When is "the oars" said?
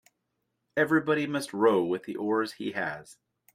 2.05-2.53